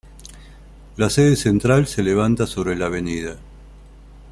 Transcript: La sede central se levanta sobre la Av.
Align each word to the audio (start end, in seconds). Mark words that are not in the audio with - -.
La 0.97 1.11
sede 1.11 1.35
central 1.35 1.85
se 1.85 2.01
levanta 2.01 2.47
sobre 2.47 2.75
la 2.75 2.87
Av. 2.87 3.37